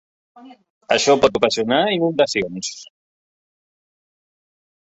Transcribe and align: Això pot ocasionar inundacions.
Això 0.95 1.15
pot 1.25 1.37
ocasionar 1.41 1.79
inundacions. 1.97 2.73